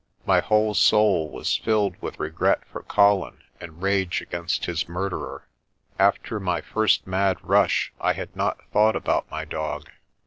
[0.25, 5.47] My whole soul was filled with regret for Colin and rage against his murderer.
[5.99, 9.91] After my first mad rush I had not thought about my dog.